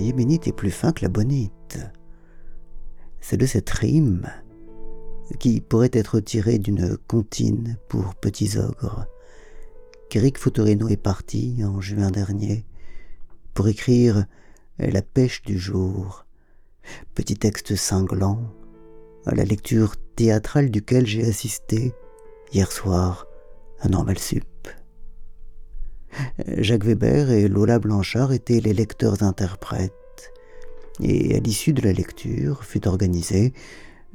yéménite 0.00 0.48
est 0.48 0.52
plus 0.52 0.70
fin 0.70 0.92
que 0.92 1.02
la 1.02 1.08
bonite. 1.08 1.78
C'est 3.20 3.36
de 3.36 3.46
cette 3.46 3.70
rime, 3.70 4.28
qui 5.38 5.60
pourrait 5.60 5.90
être 5.92 6.20
tirée 6.20 6.58
d'une 6.58 6.96
comptine 6.96 7.76
pour 7.88 8.14
petits 8.14 8.58
ogres, 8.58 9.06
qu'Éric 10.08 10.38
Fotorino 10.38 10.88
est 10.88 10.96
parti 10.96 11.62
en 11.64 11.80
juin 11.80 12.10
dernier 12.10 12.66
pour 13.54 13.68
écrire 13.68 14.26
La 14.78 15.02
pêche 15.02 15.42
du 15.42 15.58
jour, 15.58 16.26
petit 17.14 17.36
texte 17.36 17.76
cinglant, 17.76 18.40
à 19.26 19.34
la 19.34 19.44
lecture 19.44 19.96
théâtrale 20.16 20.70
duquel 20.70 21.06
j'ai 21.06 21.26
assisté 21.26 21.92
hier 22.52 22.72
soir 22.72 23.26
à 23.80 23.88
Normal 23.88 24.18
Sup. 24.18 24.49
Jacques 26.58 26.84
Weber 26.84 27.30
et 27.30 27.48
Lola 27.48 27.78
Blanchard 27.78 28.32
étaient 28.32 28.60
les 28.60 28.72
lecteurs-interprètes, 28.72 29.92
et 31.00 31.36
à 31.36 31.40
l'issue 31.40 31.72
de 31.72 31.82
la 31.82 31.92
lecture 31.92 32.64
fut 32.64 32.86
organisée, 32.86 33.52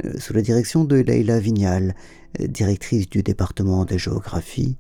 euh, 0.04 0.18
sous 0.20 0.34
la 0.34 0.42
direction 0.42 0.84
de 0.84 0.98
Leila 0.98 1.40
Vignal, 1.40 1.96
directrice 2.40 3.10
du 3.10 3.24
département 3.24 3.86
de 3.86 3.98
géographie, 3.98 4.78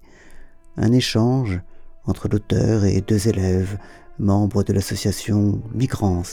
un 0.77 0.91
échange 0.91 1.61
entre 2.05 2.27
l'auteur 2.27 2.85
et 2.85 3.01
deux 3.01 3.27
élèves, 3.27 3.77
membres 4.19 4.63
de 4.63 4.73
l'association 4.73 5.61
Migrants, 5.73 6.23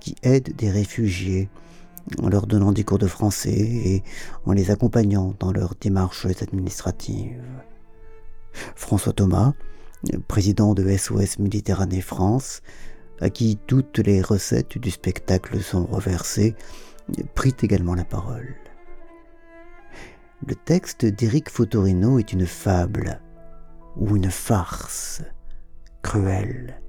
qui 0.00 0.14
aident 0.22 0.54
des 0.56 0.70
réfugiés 0.70 1.48
en 2.22 2.28
leur 2.28 2.46
donnant 2.46 2.72
des 2.72 2.84
cours 2.84 2.98
de 2.98 3.06
français 3.06 3.50
et 3.50 4.02
en 4.44 4.52
les 4.52 4.70
accompagnant 4.70 5.34
dans 5.40 5.52
leurs 5.52 5.74
démarches 5.80 6.26
administratives. 6.40 7.42
François 8.74 9.12
Thomas, 9.12 9.54
président 10.28 10.74
de 10.74 10.96
SOS 10.96 11.38
Méditerranée 11.38 12.00
France, 12.00 12.62
à 13.20 13.30
qui 13.30 13.58
toutes 13.66 13.98
les 13.98 14.20
recettes 14.20 14.78
du 14.78 14.90
spectacle 14.90 15.60
sont 15.60 15.86
reversées, 15.86 16.54
prit 17.34 17.54
également 17.62 17.94
la 17.94 18.04
parole. 18.04 18.54
Le 20.46 20.54
texte 20.54 21.06
d'Éric 21.06 21.48
Fotorino 21.48 22.18
est 22.18 22.32
une 22.32 22.46
fable 22.46 23.20
ou 23.96 24.16
une 24.16 24.30
farce 24.30 25.22
cruelle. 26.02 26.80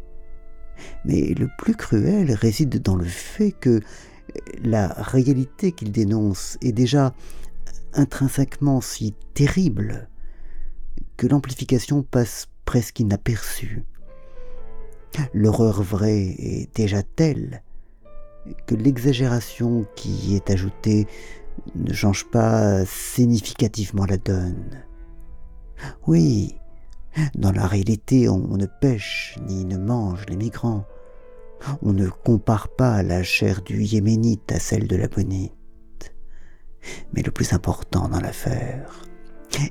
Mais 1.05 1.33
le 1.33 1.49
plus 1.57 1.75
cruel 1.75 2.31
réside 2.33 2.81
dans 2.81 2.95
le 2.95 3.05
fait 3.05 3.51
que 3.51 3.79
la 4.61 4.87
réalité 4.87 5.71
qu'il 5.71 5.91
dénonce 5.91 6.57
est 6.61 6.73
déjà 6.73 7.13
intrinsèquement 7.93 8.81
si 8.81 9.13
terrible 9.33 10.09
que 11.15 11.25
l'amplification 11.25 12.03
passe 12.03 12.47
presque 12.67 12.99
inaperçue. 12.99 13.85
L'horreur 15.33 15.81
vraie 15.81 16.35
est 16.37 16.75
déjà 16.75 17.01
telle 17.01 17.63
que 18.67 18.75
l'exagération 18.75 19.85
qui 19.95 20.09
y 20.09 20.35
est 20.35 20.51
ajoutée 20.51 21.07
ne 21.75 21.93
change 21.93 22.25
pas 22.29 22.85
significativement 22.85 24.05
la 24.05 24.17
donne. 24.17 24.83
Oui, 26.05 26.55
dans 27.35 27.53
la 27.53 27.65
réalité, 27.65 28.27
on 28.27 28.57
ne 28.57 28.65
pêche 28.65 29.39
ni 29.47 29.63
ne 29.63 29.77
mange 29.77 30.25
les 30.27 30.35
migrants. 30.35 30.85
On 31.81 31.93
ne 31.93 32.09
compare 32.09 32.67
pas 32.67 33.01
la 33.01 33.23
chair 33.23 33.61
du 33.61 33.81
yéménite 33.81 34.51
à 34.51 34.59
celle 34.59 34.87
de 34.87 34.95
la 34.97 35.07
bonite. 35.07 35.53
Mais 37.13 37.23
le 37.23 37.31
plus 37.31 37.53
important 37.53 38.09
dans 38.09 38.19
l'affaire, 38.19 39.05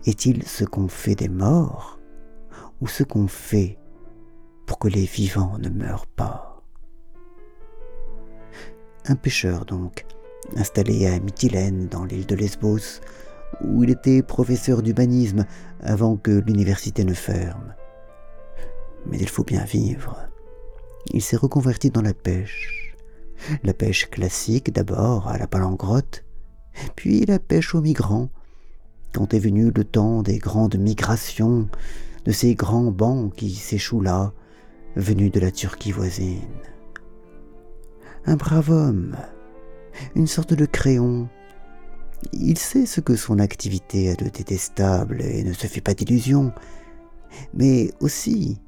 est-il 0.07 0.45
ce 0.45 0.65
qu'on 0.65 0.89
fait 0.89 1.15
des 1.15 1.29
morts 1.29 1.97
ou 2.81 2.89
ce 2.89 3.03
qu'on 3.03 3.29
fait 3.29 3.79
pour 4.67 4.79
que 4.79 4.89
les 4.89 5.05
vivants 5.05 5.59
ne 5.59 5.69
meurent 5.69 6.07
pas 6.07 6.63
Un 9.07 9.17
pêcheur 9.17 9.65
donc, 9.65 10.05
installé 10.57 11.07
à 11.07 11.19
Mytilène 11.21 11.89
dans 11.89 12.05
l'île 12.05 12.27
de 12.27 12.35
Lesbos, 12.35 13.01
où 13.63 13.85
il 13.85 13.91
était 13.91 14.23
professeur 14.23 14.83
d'humanisme 14.83 15.47
avant 15.81 16.17
que 16.17 16.31
l'université 16.31 17.05
ne 17.05 17.15
ferme. 17.15 17.75
Mais 19.07 19.19
il 19.19 19.29
faut 19.29 19.45
bien 19.45 19.65
vivre. 19.65 20.19
Il 21.13 21.23
s'est 21.23 21.37
reconverti 21.37 21.91
dans 21.91 22.03
la 22.03 22.15
pêche. 22.15 22.97
La 23.63 23.75
pêche 23.75 24.11
classique 24.11 24.73
d'abord 24.73 25.29
à 25.29 25.39
la 25.39 25.47
palangrotte, 25.47 26.25
puis 26.97 27.25
la 27.27 27.39
pêche 27.39 27.75
aux 27.75 27.81
migrants, 27.81 28.31
quand 29.13 29.33
est 29.33 29.39
venu 29.39 29.71
le 29.71 29.85
temps 29.85 30.23
des 30.23 30.39
grandes 30.39 30.77
migrations, 30.77 31.69
de 32.27 32.33
ces 32.33 32.55
grands 32.55 32.91
bancs 32.91 33.33
qui 33.35 33.55
s'échouent 33.55 34.03
là, 34.03 34.33
venus 34.97 35.31
de 35.31 35.41
la 35.41 35.53
Turquie 35.53 35.93
voisine. 35.93 36.43
Un 38.27 38.35
brave 38.35 38.71
homme, 38.71 39.17
une 40.17 40.27
sorte 40.27 40.53
de 40.53 40.67
crayon, 40.67 41.29
il 42.33 42.59
sait 42.59 42.87
ce 42.87 43.01
que 43.01 43.15
son 43.15 43.39
activité 43.39 44.11
a 44.11 44.15
de 44.15 44.29
détestable 44.29 45.23
et 45.23 45.45
ne 45.45 45.53
se 45.53 45.69
fait 45.69 45.81
pas 45.81 45.95
d'illusions, 45.95 46.53
mais 47.55 47.93
aussi 48.01 48.59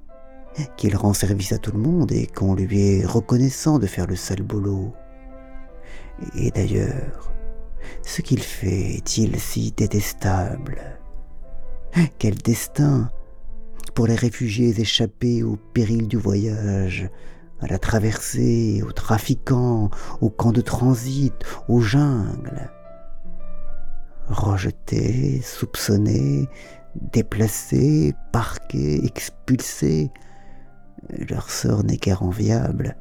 qu'il 0.77 0.97
rend 0.97 1.13
service 1.13 1.53
à 1.53 1.59
tout 1.59 1.73
le 1.73 1.79
monde 1.79 2.13
et 2.13 2.27
qu'on 2.27 2.55
lui 2.55 2.81
est 2.81 3.07
reconnaissant 3.07 3.79
de 3.79 3.87
faire 3.87 4.07
le 4.07 4.17
sale 4.17 4.43
boulot. 4.43 4.93
Et 6.37 6.51
d'ailleurs, 6.51 7.33
ce 8.03 8.23
qu'il 8.23 8.43
fait 8.43 8.95
est-il 8.97 9.39
si 9.41 9.73
détestable? 9.73 10.79
Quel 12.19 12.37
destin 12.37 13.11
pour 13.99 14.07
les 14.07 14.15
réfugiés 14.15 14.81
échappés 14.81 15.43
au 15.43 15.57
péril 15.57 16.07
du 16.07 16.17
voyage, 16.17 17.11
à 17.59 17.67
la 17.67 17.81
traversée, 17.81 18.81
aux 18.87 18.93
trafiquants, 18.93 19.91
aux 20.21 20.31
camps 20.31 20.53
de 20.53 20.61
transit, 20.61 21.35
aux 21.67 21.81
jungles 21.81 22.71
rejetés, 24.29 25.41
soupçonnés, 25.43 26.49
déplacés, 27.13 28.15
parqués, 28.31 29.05
expulsés. 29.05 30.13
Leur 31.29 31.51
sort 31.51 31.83
n'est 31.83 31.97
guère 31.97 32.23
enviable, 32.23 32.97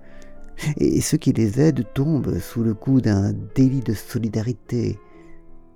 et 0.78 1.00
ceux 1.02 1.18
qui 1.18 1.32
les 1.32 1.62
aident 1.62 1.86
tombent 1.94 2.40
sous 2.40 2.64
le 2.64 2.74
coup 2.74 3.02
d'un 3.02 3.34
délit 3.54 3.82
de 3.82 3.94
solidarité 3.94 4.98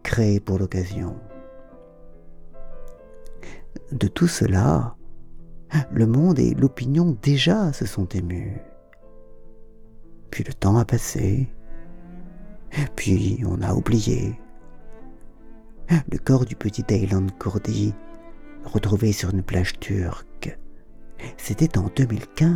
créé 0.02 0.40
pour 0.40 0.58
l'occasion. 0.58 1.16
De 3.92 4.08
tout 4.08 4.28
cela, 4.28 4.96
le 5.92 6.08
monde 6.08 6.40
et 6.40 6.54
l'opinion 6.54 7.18
déjà 7.22 7.74
se 7.74 7.86
sont 7.86 8.08
émus. 8.08 8.62
Puis 10.30 10.44
le 10.44 10.54
temps 10.54 10.78
a 10.78 10.86
passé, 10.86 11.50
puis 12.96 13.44
on 13.46 13.62
a 13.62 13.74
oublié, 13.74 14.40
le 16.12 16.18
corps 16.18 16.46
du 16.46 16.56
petit 16.56 16.86
Aylan 16.90 17.28
Kurdi, 17.40 17.94
retrouvé 18.66 19.12
sur 19.12 19.32
une 19.32 19.44
plage 19.44 19.80
turque. 19.80 20.58
C'était 21.38 21.78
en 21.78 21.90
2015. 21.96 22.56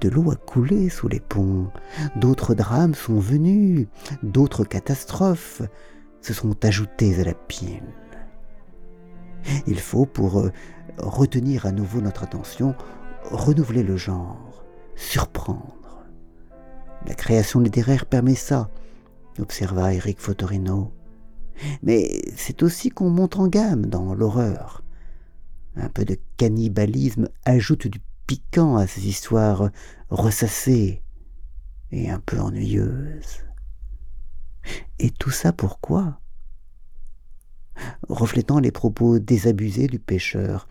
De 0.00 0.08
l'eau 0.08 0.30
a 0.30 0.36
coulé 0.36 0.88
sous 0.88 1.08
les 1.08 1.20
ponts, 1.20 1.70
d'autres 2.16 2.54
drames 2.54 2.94
sont 2.94 3.18
venus, 3.18 3.86
d'autres 4.22 4.64
catastrophes 4.64 5.62
se 6.22 6.32
sont 6.32 6.64
ajoutées 6.64 7.20
à 7.20 7.24
la 7.24 7.34
pile. 7.34 7.82
Il 9.66 9.78
faut, 9.78 10.06
pour 10.06 10.40
euh, 10.40 10.52
retenir 10.98 11.66
à 11.66 11.72
nouveau 11.72 12.00
notre 12.00 12.22
attention, 12.22 12.74
renouveler 13.30 13.82
le 13.82 13.96
genre, 13.96 14.64
surprendre. 14.96 16.04
La 17.06 17.14
création 17.14 17.60
littéraire 17.60 18.06
permet 18.06 18.34
ça, 18.34 18.70
observa 19.38 19.94
Eric 19.94 20.20
Fotorino. 20.20 20.92
Mais 21.82 22.22
c'est 22.36 22.62
aussi 22.62 22.90
qu'on 22.90 23.10
monte 23.10 23.36
en 23.36 23.48
gamme 23.48 23.86
dans 23.86 24.14
l'horreur. 24.14 24.82
Un 25.76 25.88
peu 25.88 26.04
de 26.04 26.18
cannibalisme 26.36 27.28
ajoute 27.44 27.86
du 27.86 28.00
piquant 28.26 28.76
à 28.76 28.86
ces 28.86 29.06
histoires 29.06 29.70
ressassées 30.08 31.02
et 31.90 32.10
un 32.10 32.20
peu 32.20 32.38
ennuyeuses. 32.38 33.44
Et 34.98 35.10
tout 35.10 35.30
ça 35.30 35.52
pourquoi? 35.52 36.20
Reflétant 38.08 38.58
les 38.58 38.72
propos 38.72 39.18
désabusés 39.18 39.86
du 39.86 39.98
pêcheur, 39.98 40.68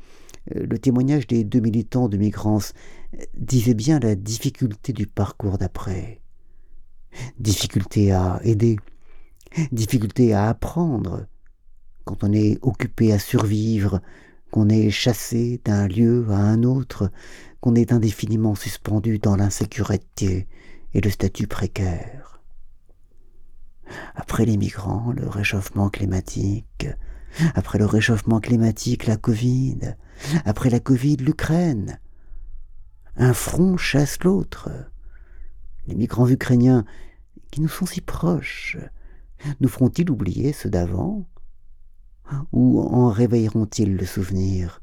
le 0.54 0.78
témoignage 0.78 1.28
des 1.28 1.44
deux 1.44 1.60
militants 1.60 2.10
de 2.10 2.18
migrants 2.18 2.60
disait 3.38 3.74
bien 3.74 4.00
la 4.00 4.16
difficulté 4.16 4.94
du 4.94 5.08
parcours 5.08 5.58
d'après. 5.58 6.22
Difficulté 7.40 8.12
à 8.12 8.40
aider, 8.44 8.78
difficulté 9.72 10.34
à 10.34 10.50
apprendre, 10.50 11.26
quand 12.06 12.24
on 12.24 12.34
est 12.34 12.58
occupé 12.62 13.14
à 13.14 13.20
survivre, 13.20 14.02
qu'on 14.52 14.70
est 14.70 14.90
chassé 14.90 15.62
d'un 15.64 15.88
lieu 15.88 16.26
à 16.30 16.38
un 16.38 16.64
autre, 16.64 17.12
qu'on 17.62 17.76
est 17.76 17.92
indéfiniment 17.92 18.56
suspendu 18.56 19.20
dans 19.20 19.36
l'insécurité 19.36 20.48
et 20.94 21.02
le 21.02 21.10
statut 21.10 21.48
précaire. 21.48 22.29
Après 24.16 24.46
les 24.46 24.58
migrants, 24.58 25.12
le 25.16 25.28
réchauffement 25.28 25.90
climatique, 25.90 26.88
après 27.56 27.78
le 27.78 27.86
réchauffement 27.86 28.40
climatique, 28.40 29.06
la 29.06 29.18
Covid, 29.18 29.80
après 30.46 30.70
la 30.70 30.80
Covid, 30.80 31.18
l'Ukraine. 31.18 32.00
un 33.20 33.34
front 33.34 33.78
chasse 33.78 34.24
l'autre. 34.24 34.70
Les 35.88 35.96
migrants 35.96 36.28
ukrainiens, 36.28 36.86
qui 37.52 37.62
nous 37.62 37.68
sont 37.68 37.86
si 37.86 38.02
proches, 38.02 38.78
nous 39.60 39.68
feront-ils 39.68 40.10
oublier 40.10 40.54
ceux 40.54 40.70
d'avant? 40.70 41.28
Ou 42.52 42.82
en 42.82 43.10
réveilleront-ils 43.10 43.96
le 43.96 44.06
souvenir, 44.06 44.82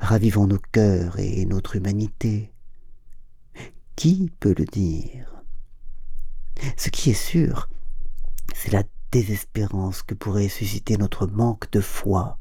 ravivant 0.00 0.46
nos 0.46 0.60
cœurs 0.72 1.18
et 1.18 1.44
notre 1.44 1.76
humanité? 1.76 2.52
Qui 3.96 4.32
peut 4.40 4.54
le 4.56 4.64
dire? 4.64 5.42
Ce 6.76 6.88
qui 6.88 7.10
est 7.10 7.14
sûr, 7.14 7.68
c'est 8.58 8.72
la 8.72 8.82
désespérance 9.12 10.02
que 10.02 10.14
pourrait 10.14 10.48
susciter 10.48 10.96
notre 10.96 11.28
manque 11.28 11.70
de 11.70 11.80
foi. 11.80 12.40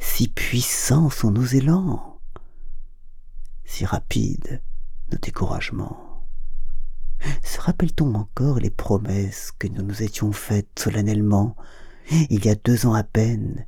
Si 0.00 0.26
puissants 0.26 1.08
sont 1.08 1.30
nos 1.30 1.44
élans, 1.44 2.20
si 3.64 3.84
rapides 3.84 4.60
nos 5.12 5.18
découragements. 5.18 6.26
Se 7.44 7.60
rappelle-t-on 7.60 8.12
encore 8.14 8.58
les 8.58 8.70
promesses 8.70 9.52
que 9.56 9.68
nous 9.68 9.82
nous 9.82 10.02
étions 10.02 10.32
faites 10.32 10.76
solennellement 10.76 11.54
il 12.10 12.44
y 12.44 12.48
a 12.48 12.56
deux 12.56 12.86
ans 12.86 12.94
à 12.94 13.04
peine, 13.04 13.66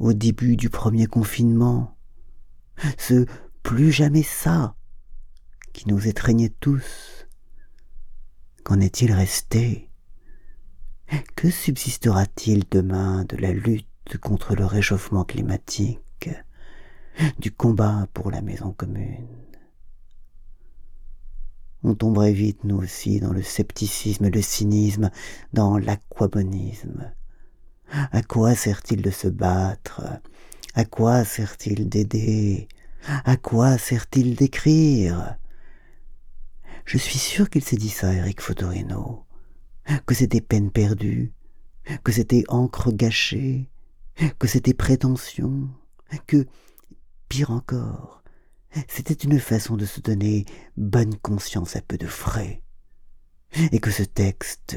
au 0.00 0.12
début 0.12 0.56
du 0.56 0.70
premier 0.70 1.06
confinement? 1.06 1.96
Ce 2.98 3.26
plus 3.62 3.92
jamais 3.92 4.24
ça 4.24 4.74
qui 5.72 5.88
nous 5.88 6.08
étreignait 6.08 6.52
tous. 6.58 7.28
Qu'en 8.64 8.80
est-il 8.80 9.12
resté? 9.12 9.88
Que 11.36 11.50
subsistera-t-il 11.50 12.64
demain 12.70 13.24
de 13.24 13.36
la 13.36 13.52
lutte 13.52 14.18
contre 14.20 14.54
le 14.54 14.64
réchauffement 14.64 15.24
climatique, 15.24 16.30
du 17.38 17.52
combat 17.52 18.06
pour 18.14 18.30
la 18.30 18.42
maison 18.42 18.72
commune? 18.72 19.28
On 21.82 21.94
tomberait 21.94 22.32
vite, 22.32 22.64
nous 22.64 22.76
aussi, 22.78 23.20
dans 23.20 23.32
le 23.32 23.42
scepticisme, 23.42 24.28
le 24.28 24.40
cynisme, 24.40 25.10
dans 25.52 25.76
l'aquabonisme. 25.76 27.12
À 27.90 28.22
quoi 28.22 28.54
sert-il 28.54 29.02
de 29.02 29.10
se 29.10 29.28
battre? 29.28 30.02
À 30.74 30.86
quoi 30.86 31.24
sert-il 31.24 31.88
d'aider? 31.88 32.68
À 33.26 33.36
quoi 33.36 33.76
sert-il 33.76 34.34
d'écrire? 34.34 35.36
Je 36.86 36.96
suis 36.96 37.18
sûr 37.18 37.50
qu'il 37.50 37.62
s'est 37.62 37.76
dit 37.76 37.90
ça, 37.90 38.14
Eric 38.14 38.40
Fotorino, 38.40 39.26
que 40.06 40.14
c'était 40.14 40.40
peine 40.40 40.70
perdue, 40.70 41.32
que 42.02 42.12
c'était 42.12 42.44
encre 42.48 42.92
gâchée, 42.92 43.68
que 44.38 44.46
c'était 44.46 44.74
prétention, 44.74 45.68
que, 46.26 46.46
pire 47.28 47.50
encore, 47.50 48.22
c'était 48.88 49.14
une 49.14 49.38
façon 49.38 49.76
de 49.76 49.86
se 49.86 50.00
donner 50.00 50.46
bonne 50.76 51.16
conscience 51.16 51.76
à 51.76 51.80
peu 51.80 51.98
de 51.98 52.06
frais, 52.06 52.62
et 53.72 53.78
que 53.78 53.90
ce 53.90 54.02
texte, 54.02 54.76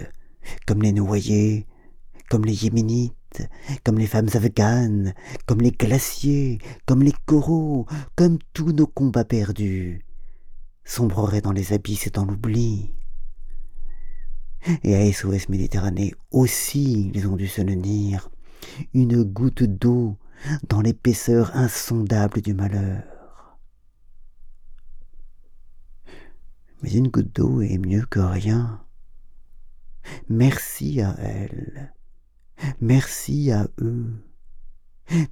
comme 0.66 0.82
les 0.82 0.94
noyés, 0.94 1.68
comme 2.30 2.46
les 2.46 2.66
yéménites, 2.66 3.14
comme 3.84 3.98
les 3.98 4.08
femmes 4.08 4.30
afghanes, 4.34 5.14
comme 5.46 5.62
les 5.62 5.72
glaciers, 5.72 6.60
comme 6.86 7.04
les 7.04 7.14
coraux, 7.26 7.86
comme 8.16 8.40
tous 8.54 8.72
nos 8.72 8.88
combats 8.88 9.26
perdus, 9.26 10.06
sombrerait 10.84 11.42
dans 11.42 11.52
les 11.52 11.74
abysses 11.74 12.08
et 12.08 12.12
dans 12.12 12.26
l'oubli. 12.26 12.94
Et 14.84 14.96
à 14.96 15.12
SOS 15.12 15.50
Méditerranée 15.50 16.14
aussi, 16.32 17.12
ils 17.14 17.28
ont 17.28 17.36
dû 17.36 17.48
se 17.48 17.62
tenir, 17.62 18.30
une 18.94 19.24
goutte 19.24 19.64
d'eau 19.64 20.18
dans 20.68 20.82
l'épaisseur 20.82 21.56
insondable 21.56 22.42
du 22.42 22.54
malheur. 22.54 23.04
mais 26.82 26.92
une 26.92 27.08
goutte 27.08 27.36
d'eau 27.36 27.62
est 27.62 27.78
mieux 27.78 28.06
que 28.06 28.20
rien. 28.20 28.84
Merci 30.30 31.02
à 31.02 31.16
elle, 31.20 31.94
merci 32.80 33.52
à 33.52 33.68
eux, 33.82 34.24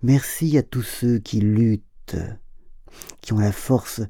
merci 0.03 0.57
à 0.57 0.63
tous 0.63 0.81
ceux 0.81 1.19
qui 1.19 1.39
luttent, 1.39 2.17
qui 3.21 3.33
ont 3.33 3.39
la 3.39 3.53
force 3.53 4.01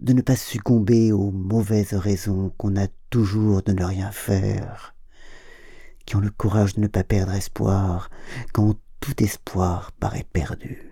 de 0.00 0.12
ne 0.12 0.22
pas 0.22 0.36
succomber 0.36 1.12
aux 1.12 1.30
mauvaises 1.30 1.94
raisons 1.94 2.52
qu'on 2.56 2.76
a 2.76 2.88
toujours 3.10 3.62
de 3.62 3.72
ne 3.72 3.84
rien 3.84 4.10
faire, 4.10 4.94
qui 6.06 6.16
ont 6.16 6.20
le 6.20 6.30
courage 6.30 6.74
de 6.74 6.80
ne 6.80 6.86
pas 6.86 7.04
perdre 7.04 7.34
espoir 7.34 8.10
quand 8.52 8.74
tout 9.00 9.22
espoir 9.22 9.92
paraît 9.92 10.26
perdu. 10.32 10.89